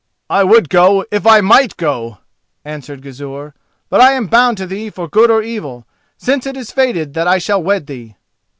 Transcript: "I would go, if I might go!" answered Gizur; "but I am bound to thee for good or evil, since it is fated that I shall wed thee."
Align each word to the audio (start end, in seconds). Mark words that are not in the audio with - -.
"I 0.31 0.43
would 0.43 0.67
go, 0.69 1.05
if 1.11 1.27
I 1.27 1.41
might 1.41 1.77
go!" 1.77 2.17
answered 2.65 3.03
Gizur; 3.03 3.53
"but 3.87 4.01
I 4.01 4.13
am 4.13 4.25
bound 4.25 4.57
to 4.57 4.65
thee 4.65 4.89
for 4.89 5.07
good 5.07 5.29
or 5.29 5.43
evil, 5.43 5.85
since 6.17 6.47
it 6.47 6.57
is 6.57 6.71
fated 6.71 7.13
that 7.13 7.27
I 7.27 7.37
shall 7.37 7.61
wed 7.61 7.85
thee." 7.85 8.15